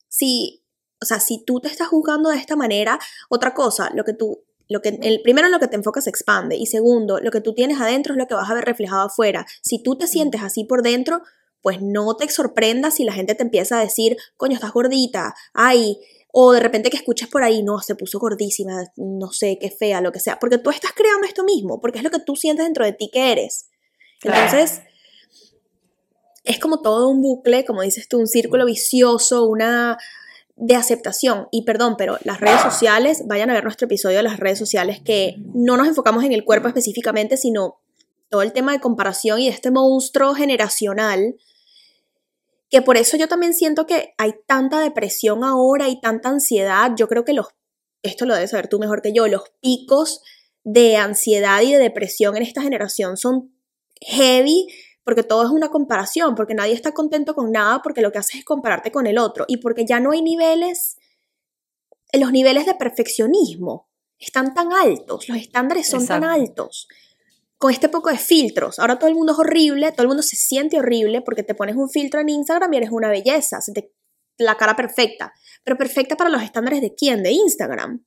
[0.10, 0.66] Si
[1.02, 3.00] o sea, si tú te estás juzgando de esta manera,
[3.30, 6.56] otra cosa, lo que tú, lo que, el, primero, lo que te enfocas se expande
[6.56, 9.46] y segundo, lo que tú tienes adentro es lo que vas a ver reflejado afuera.
[9.62, 11.22] Si tú te sientes así por dentro,
[11.62, 16.00] pues no te sorprendas si la gente te empieza a decir, coño, estás gordita, ay,
[16.32, 20.02] o de repente que escuches por ahí, no, se puso gordísima, no sé, qué fea,
[20.02, 22.66] lo que sea, porque tú estás creando esto mismo, porque es lo que tú sientes
[22.66, 23.70] dentro de ti que eres.
[24.24, 24.82] Entonces,
[26.44, 29.98] es como todo un bucle, como dices tú, un círculo vicioso, una,
[30.58, 31.48] de aceptación.
[31.52, 35.00] Y perdón, pero las redes sociales, vayan a ver nuestro episodio de las redes sociales,
[35.04, 37.80] que no nos enfocamos en el cuerpo específicamente, sino
[38.30, 41.36] todo el tema de comparación y de este monstruo generacional,
[42.70, 46.92] que por eso yo también siento que hay tanta depresión ahora y tanta ansiedad.
[46.98, 47.48] Yo creo que los,
[48.04, 50.22] esto lo debes saber tú mejor que yo, los picos
[50.64, 53.54] de ansiedad y de depresión en esta generación son
[54.02, 54.68] heavy
[55.08, 58.40] porque todo es una comparación, porque nadie está contento con nada, porque lo que haces
[58.40, 60.98] es compararte con el otro y porque ya no hay niveles,
[62.12, 63.88] los niveles de perfeccionismo
[64.20, 66.90] están tan altos, los estándares son tan altos,
[67.58, 68.80] con este poco de filtros.
[68.80, 71.76] Ahora todo el mundo es horrible, todo el mundo se siente horrible porque te pones
[71.76, 73.60] un filtro en Instagram y eres una belleza,
[74.38, 78.06] la cara perfecta, pero perfecta para los estándares de quién, de Instagram.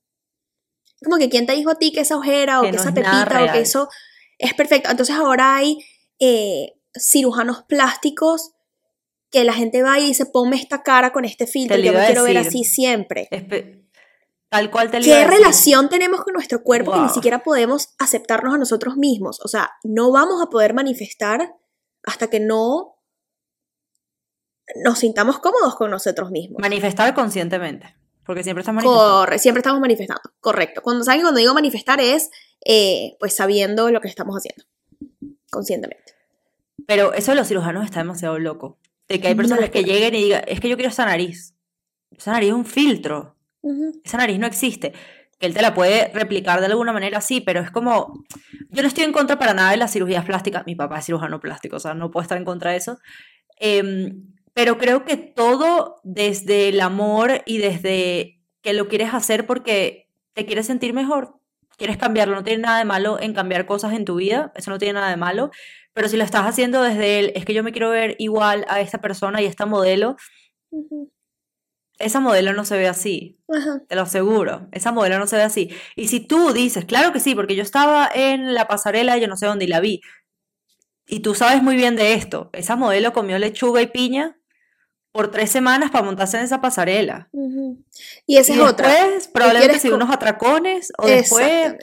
[1.03, 3.51] Como que quién te dijo a ti que esa ojera o que, esa pepita o
[3.51, 3.89] que eso
[4.37, 4.89] es perfecto.
[4.89, 5.79] Entonces ahora hay
[6.19, 8.51] eh, cirujanos plásticos
[9.31, 12.23] que la gente va y dice, ponme esta cara con este filtro, yo me quiero
[12.23, 13.27] ver así siempre.
[14.51, 18.57] Tal cual te ¿Qué relación tenemos con nuestro cuerpo que ni siquiera podemos aceptarnos a
[18.57, 19.39] nosotros mismos?
[19.45, 21.55] O sea, no vamos a poder manifestar
[22.03, 22.97] hasta que no
[24.83, 26.59] nos sintamos cómodos con nosotros mismos.
[26.59, 29.37] Manifestar conscientemente, porque siempre estamos manifestando.
[29.39, 30.81] siempre estamos manifestando, correcto.
[30.81, 32.29] Cuando saben cuando digo manifestar es
[32.65, 34.65] eh, pues sabiendo lo que estamos haciendo,
[35.49, 36.13] conscientemente.
[36.85, 38.77] Pero eso de los cirujanos está demasiado loco.
[39.07, 41.55] De que hay personas que lleguen y digan, es que yo quiero esa nariz.
[42.17, 43.37] Esa nariz es un filtro.
[44.03, 44.93] Esa nariz no existe.
[45.39, 48.23] Que él te la puede replicar de alguna manera, sí, pero es como.
[48.69, 50.65] Yo no estoy en contra para nada de las cirugías plásticas.
[50.65, 52.99] Mi papá es cirujano plástico, o sea, no puedo estar en contra de eso.
[53.57, 60.07] Em, pero creo que todo desde el amor y desde que lo quieres hacer porque
[60.33, 61.35] te quieres sentir mejor,
[61.77, 64.77] quieres cambiarlo, no tiene nada de malo en cambiar cosas en tu vida, eso no
[64.77, 65.49] tiene nada de malo,
[65.93, 68.81] pero si lo estás haciendo desde él, es que yo me quiero ver igual a
[68.81, 70.15] esta persona y a esta modelo,
[72.01, 73.39] esa modelo no se ve así.
[73.49, 73.81] Ajá.
[73.87, 75.69] Te lo aseguro, esa modelo no se ve así.
[75.95, 79.37] Y si tú dices, claro que sí, porque yo estaba en la pasarela, yo no
[79.37, 80.01] sé dónde y la vi,
[81.07, 84.37] y tú sabes muy bien de esto, esa modelo comió lechuga y piña
[85.11, 87.27] por tres semanas para montarse en esa pasarela.
[87.33, 87.83] Ujú.
[88.25, 88.87] Y esa Y es otra.
[88.89, 91.75] después, probablemente quieres si unos atracones, o después,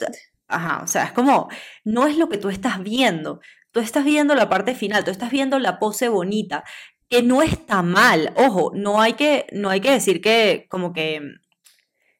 [0.47, 1.47] ajá, o sea, es como,
[1.83, 3.39] no es lo que tú estás viendo,
[3.71, 6.63] tú estás viendo la parte final, tú estás viendo la pose bonita,
[7.09, 11.21] que no está mal, ojo, no hay que, no hay que decir que como que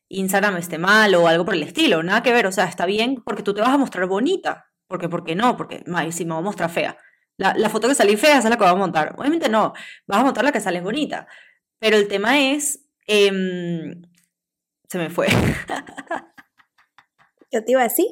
[0.10, 3.22] Instagram esté mal o algo por el estilo, nada que ver, o sea, está bien
[3.24, 5.56] porque tú te vas a mostrar bonita, porque, ¿por qué no?
[5.56, 6.98] Porque, ay, si me voy a mostrar fea.
[7.38, 9.16] La, la foto que salí fea, esa es la que voy a montar.
[9.18, 9.74] Obviamente no,
[10.08, 11.28] vas a montar la que sales bonita.
[11.78, 14.02] Pero el tema es, em,
[14.90, 15.28] se me fue.
[17.52, 18.08] ¿Qué te iba a decir?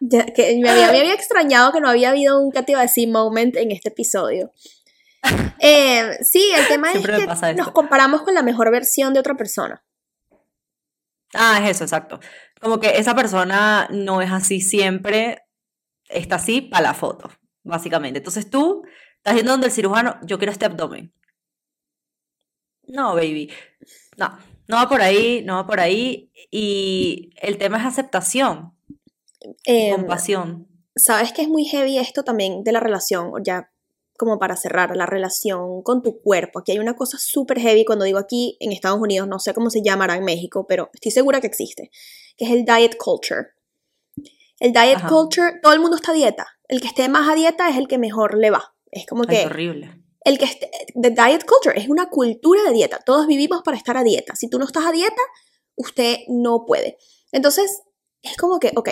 [0.00, 2.80] Ya, que me había, me había extrañado que no había habido un ¿qué te iba
[2.80, 3.08] a decir?
[3.08, 4.52] moment en este episodio.
[5.60, 7.72] Eh, sí, el tema es que nos esto.
[7.72, 9.84] comparamos con la mejor versión de otra persona.
[11.34, 12.20] Ah, es eso, exacto.
[12.60, 15.42] Como que esa persona no es así siempre,
[16.08, 17.30] está así para la foto,
[17.64, 18.18] básicamente.
[18.18, 18.84] Entonces tú
[19.16, 21.12] estás yendo donde el cirujano, yo quiero este abdomen.
[22.86, 23.52] No, baby.
[24.16, 26.32] No, no va por ahí, no va por ahí.
[26.50, 28.74] Y el tema es aceptación,
[29.64, 30.66] Eh, compasión.
[30.96, 33.70] Sabes que es muy heavy esto también de la relación, ya
[34.18, 36.58] como para cerrar, la relación con tu cuerpo.
[36.58, 39.70] Aquí hay una cosa súper heavy, cuando digo aquí en Estados Unidos, no sé cómo
[39.70, 41.90] se llamará en México, pero estoy segura que existe,
[42.36, 43.52] que es el diet culture.
[44.58, 45.08] El diet Ajá.
[45.08, 46.48] culture, todo el mundo está a dieta.
[46.66, 48.74] El que esté más a dieta es el que mejor le va.
[48.90, 50.02] Es como Ay, que qué horrible.
[50.24, 50.68] el que esté,
[51.00, 52.98] the diet culture es una cultura de dieta.
[52.98, 54.34] Todos vivimos para estar a dieta.
[54.34, 55.22] Si tú no estás a dieta,
[55.76, 56.98] usted no puede.
[57.30, 57.82] Entonces,
[58.22, 58.90] es como que, ok,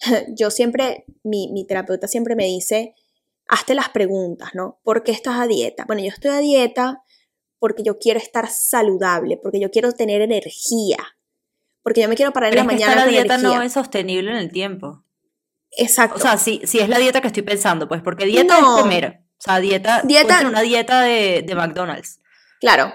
[0.36, 2.94] yo siempre, mi, mi terapeuta siempre me dice,
[3.48, 4.80] hazte las preguntas, ¿no?
[4.82, 5.84] ¿Por qué estás a dieta?
[5.86, 7.02] Bueno, yo estoy a dieta
[7.58, 10.98] porque yo quiero estar saludable, porque yo quiero tener energía,
[11.82, 13.56] porque yo me quiero parar en la es que mañana esta con dieta energía.
[13.58, 15.04] no es sostenible en el tiempo.
[15.76, 16.16] Exacto.
[16.16, 18.76] O sea, si, si es la dieta que estoy pensando, pues, porque dieta No.
[18.76, 19.20] es comer.
[19.38, 22.20] O sea, dieta, Dieta- ser una dieta de, de McDonald's.
[22.60, 22.92] claro.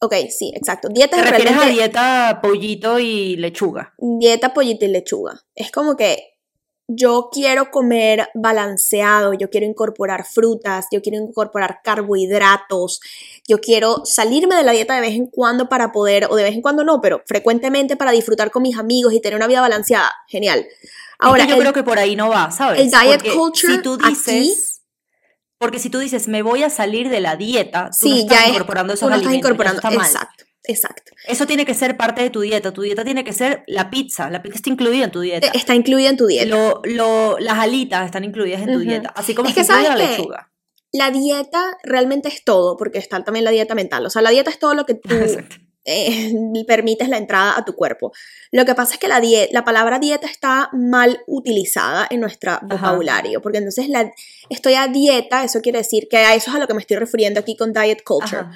[0.00, 0.88] Ok, sí, exacto.
[0.90, 3.94] Dieta ¿Te es refieres a dieta pollito y lechuga?
[3.98, 5.40] dieta pollito y lechuga.
[5.54, 6.33] Es como que
[6.86, 13.00] yo quiero comer balanceado, yo quiero incorporar frutas, yo quiero incorporar carbohidratos,
[13.48, 16.52] yo quiero salirme de la dieta de vez en cuando para poder, o de vez
[16.54, 20.12] en cuando no, pero frecuentemente para disfrutar con mis amigos y tener una vida balanceada.
[20.28, 20.66] Genial.
[21.18, 22.80] Ahora, es que yo el- creo que por ahí no va, ¿sabes?
[22.80, 24.82] el diet Porque culture si tú aquí- dices,
[25.58, 28.38] porque si tú dices, me voy a salir de la dieta, tú no sí, estás
[28.38, 29.78] ya es, incorporando tú esos no estás alimentos, incorporando.
[29.78, 30.06] está mal.
[30.06, 31.12] Exacto, exacto.
[31.26, 32.72] Eso tiene que ser parte de tu dieta.
[32.72, 34.30] Tu dieta tiene que ser la pizza.
[34.30, 35.48] La pizza está incluida en tu dieta.
[35.54, 36.46] Está incluida en tu dieta.
[36.46, 39.12] Lo, lo- las alitas están incluidas en tu dieta.
[39.16, 40.50] Así como Es que está incluida ¿sabes la lechuga.
[40.92, 44.06] La dieta realmente es todo, porque está también la dieta mental.
[44.06, 45.08] O sea, la dieta es todo lo que tú
[45.84, 46.32] eh,
[46.66, 48.12] permites la entrada a tu cuerpo.
[48.52, 53.42] Lo que pasa es que la, la palabra dieta está mal utilizada en nuestro vocabulario,
[53.42, 54.10] porque entonces la,
[54.48, 56.96] estoy a dieta, eso quiere decir que a eso es a lo que me estoy
[56.96, 58.42] refiriendo aquí con diet culture.
[58.42, 58.52] Ajá.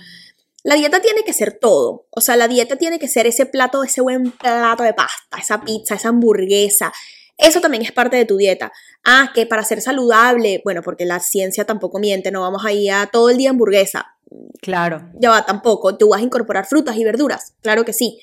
[0.65, 3.85] La dieta tiene que ser todo, o sea, la dieta tiene que ser ese plato,
[3.85, 6.93] ese buen plato de pasta, esa pizza, esa hamburguesa.
[7.37, 8.73] Eso también es parte de tu dieta.
[9.05, 12.91] Ah, que para ser saludable, bueno, porque la ciencia tampoco miente, no vamos a ir
[12.91, 14.17] a todo el día hamburguesa.
[14.61, 15.09] Claro.
[15.15, 15.97] Ya va, tampoco.
[15.97, 18.21] Tú vas a incorporar frutas y verduras, claro que sí.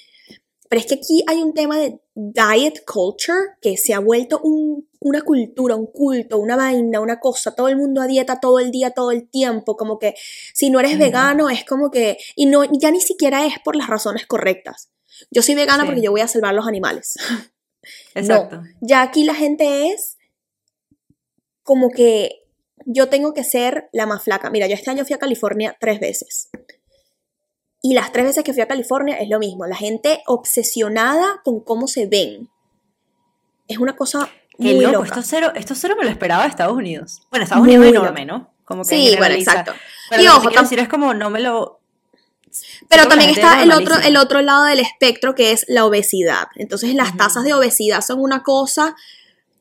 [0.69, 4.89] Pero es que aquí hay un tema de diet culture que se ha vuelto un-
[4.99, 7.53] una cultura, un culto, una vaina, una cosa.
[7.53, 9.77] Todo el mundo a dieta todo el día, todo el tiempo.
[9.77, 10.15] Como que
[10.53, 12.17] si no eres vegano es como que...
[12.35, 14.89] Y no, ya ni siquiera es por las razones correctas.
[15.29, 15.87] Yo soy vegana Sí.
[15.87, 17.13] porque yo voy a salvar los animales.
[18.15, 18.61] Exacto.
[18.81, 20.17] Ya aquí la gente es
[21.63, 22.41] como que
[22.85, 24.49] yo tengo que ser la más flaca.
[24.49, 26.49] Mira, yo este año fui a California tres veces.
[27.87, 29.67] Y las tres veces que fui a California es lo mismo.
[29.67, 32.49] La gente obsesionada con cómo se ven.
[33.67, 34.93] Es una cosa Qué muy loco.
[35.03, 35.05] loca.
[35.09, 37.21] Esto cero, esto cero me lo esperaba de Estados Unidos.
[37.29, 38.49] Bueno, Estados Muy Unidos es enorme, ¿no?
[38.65, 39.73] Como que Sí, bueno, exacto.
[40.09, 41.79] Pero Y lo que ojo, tam- decir es como no me lo.
[42.89, 46.47] Pero que también está el otro, el otro lado del espectro que es la obesidad.
[46.55, 47.17] Entonces las Ujú.
[47.17, 48.95] tasas de obesidad son una cosa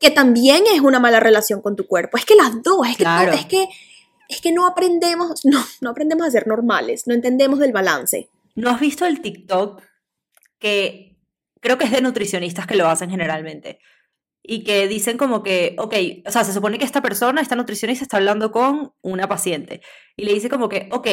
[0.01, 2.17] que también es una mala relación con tu cuerpo.
[2.17, 3.33] Es que las dos, es que, Claro.
[3.33, 3.69] es que,
[4.29, 8.29] es que no aprendemos, no, no aprendemos a ser normales, no entendemos del balance.
[8.55, 9.83] ¿No has visto el TikTok
[10.59, 11.17] que
[11.61, 13.81] creo que es de nutricionistas que lo hacen generalmente?
[14.47, 15.95] Y que dicen como que, ok,
[16.27, 19.81] o sea, se supone que esta persona, esta nutricionista está hablando con una paciente
[20.17, 21.09] y le dice como que, ok,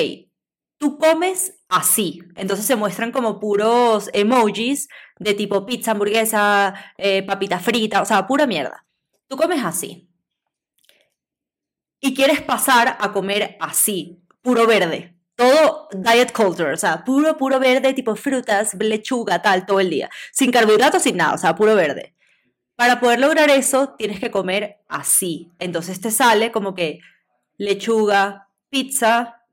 [0.77, 2.19] tú comes así.
[2.35, 8.27] Entonces se muestran como puros emojis de tipo pizza, hamburguesa, eh, papita frita, o sea,
[8.27, 8.85] pura mierda.
[9.27, 10.10] Tú comes así.
[12.01, 17.59] Y quieres pasar a comer así, puro verde, todo diet culture, o sea, puro, puro
[17.59, 20.09] verde, tipo frutas, lechuga, tal, todo el día.
[20.31, 22.15] Sin carbohidratos, sin nada, o sea, puro verde.
[22.75, 25.51] Para poder lograr eso, tienes que comer así.
[25.59, 26.99] Entonces te sale como que
[27.57, 29.43] lechuga, pizza,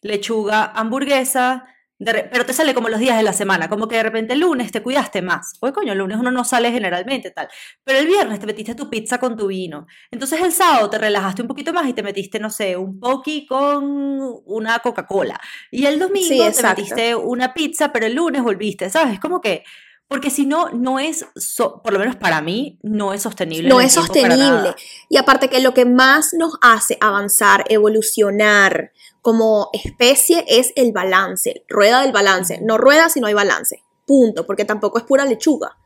[0.00, 1.66] lechuga, hamburguesa,
[1.98, 4.70] pero te sale como los días de la semana, como que de repente el lunes
[4.70, 5.54] te cuidaste más.
[5.58, 7.48] Pues coño, el lunes uno no sale generalmente, tal.
[7.84, 9.86] Pero el viernes te metiste tu pizza con tu vino.
[10.10, 13.46] Entonces el sábado te relajaste un poquito más y te metiste, no sé, un poki
[13.46, 15.40] con una Coca-Cola.
[15.70, 19.14] Y el domingo te metiste una pizza, pero el lunes volviste, ¿sabes?
[19.14, 19.64] Es como que
[20.08, 23.68] porque si no, no es, por lo menos para mí, no es sostenible.
[23.68, 24.74] No es sostenible.
[25.10, 31.62] Y aparte que lo que más nos hace avanzar, evolucionar como especie es el balance,
[31.68, 32.58] rueda del balance.
[32.62, 33.82] No rueda si no hay balance.
[34.06, 35.76] Punto, porque tampoco es pura lechuga.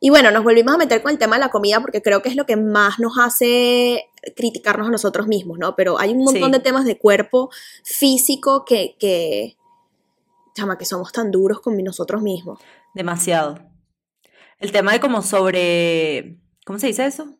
[0.00, 2.30] Y bueno, nos volvimos a meter con el tema de la comida porque creo que
[2.30, 5.76] es lo que más nos hace criticarnos a nosotros mismos, ¿no?
[5.76, 7.50] Pero hay un montón de temas de cuerpo
[7.82, 9.56] físico que, que,
[10.54, 12.58] chama, que somos tan duros con nosotros mismos.
[12.96, 13.58] Demasiado.
[14.58, 17.38] El tema de como sobre, ¿cómo se dice eso?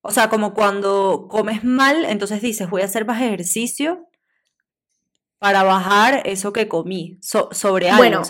[0.00, 4.06] O sea, como cuando comes mal, entonces dices, voy a hacer más ejercicio
[5.40, 7.98] para bajar eso que comí, sobre algo.
[7.98, 8.22] Bueno,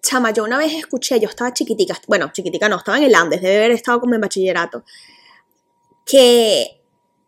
[0.00, 3.42] chama, yo una vez escuché, yo estaba chiquitica, bueno, chiquitica no, estaba en el Andes,
[3.42, 4.84] debe haber estado como en bachillerato,
[6.06, 6.80] que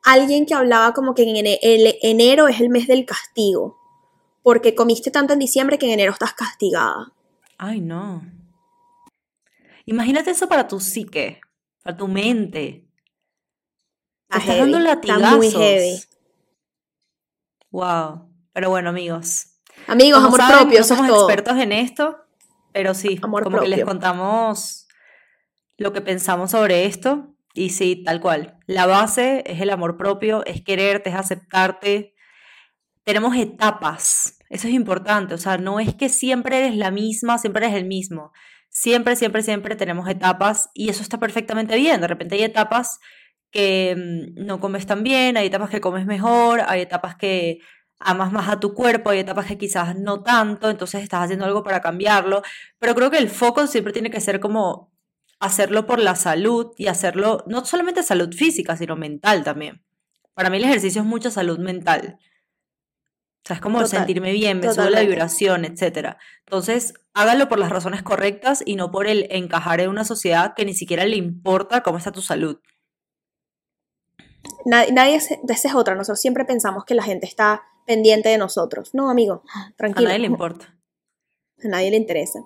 [0.04, 1.58] alguien que hablaba como que en el
[2.02, 3.80] enero es el mes del castigo,
[4.44, 7.12] porque comiste tanto en diciembre que en enero estás castigada.
[7.64, 8.22] Ay, no.
[9.84, 11.40] Imagínate eso para tu psique,
[11.84, 12.88] para tu mente.
[14.28, 15.22] estás dando latigazos.
[15.22, 16.02] Está muy heavy.
[17.70, 18.28] Wow.
[18.52, 19.60] Pero bueno, amigos.
[19.86, 20.80] Amigos, amor propio.
[20.80, 22.18] No somos expertos en esto,
[22.72, 24.88] pero sí, amor como que les contamos
[25.76, 27.32] lo que pensamos sobre esto.
[27.54, 28.58] Y sí, tal cual.
[28.66, 32.16] La base es el amor propio, es quererte, es aceptarte.
[33.04, 37.64] Tenemos etapas eso es importante, o sea, no es que siempre eres la misma, siempre
[37.64, 38.32] eres el mismo.
[38.68, 42.02] Siempre, siempre, siempre tenemos etapas y eso está perfectamente bien.
[42.02, 43.00] De repente hay etapas
[43.50, 47.60] que mm, no comes tan bien, hay etapas que comes mejor, hay etapas que
[47.98, 51.62] amas más a tu cuerpo, hay etapas que quizás no tanto, entonces estás haciendo algo
[51.62, 52.42] para cambiarlo,
[52.78, 54.92] pero creo que el foco siempre tiene que ser como
[55.40, 59.82] hacerlo por la salud y hacerlo no solamente salud física, sino mental también.
[60.34, 62.18] Para mí el ejercicio es mucha salud mental.
[63.52, 66.16] Sea, es como sentirme bien, me sube la vibración, etc.
[66.46, 70.64] Entonces, hágalo por las razones correctas y no por el encajar en una sociedad que
[70.64, 72.58] ni siquiera le importa cómo está tu salud.
[74.64, 75.94] Nadie, nadie esa es otra.
[75.94, 78.90] Nosotros siempre pensamos que la gente está pendiente de nosotros.
[78.94, 79.42] No, amigo,
[79.76, 80.08] tranquilo.
[80.08, 80.74] A nadie le importa.
[81.64, 82.40] A nadie le interesa.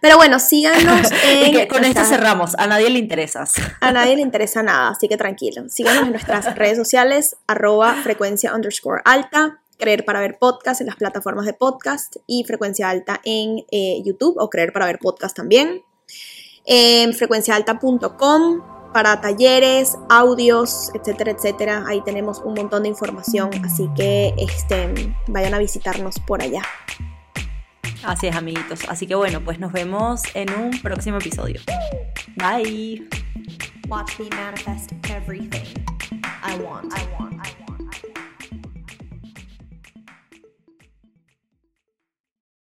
[0.00, 1.66] Pero bueno, síganos en.
[1.66, 2.54] con esto cerramos.
[2.56, 3.54] A nadie le interesas.
[3.80, 5.68] A nadie le interesa nada, así que tranquilo.
[5.68, 9.60] Síganos en nuestras redes sociales, arroba frecuencia underscore alta.
[9.78, 14.36] Creer para ver podcast en las plataformas de podcast y Frecuencia Alta en eh, YouTube
[14.38, 15.82] o Creer para ver podcast también.
[16.66, 18.62] En frecuenciaalta.com
[18.94, 21.84] para talleres, audios, etcétera, etcétera.
[21.86, 26.62] Ahí tenemos un montón de información, así que este, vayan a visitarnos por allá.
[28.04, 28.80] Así es, amiguitos.
[28.88, 31.60] Así que bueno, pues nos vemos en un próximo episodio.
[32.36, 33.08] Bye.
[33.88, 35.84] Watch me manifest everything
[36.42, 36.92] I want.
[36.96, 37.33] I want.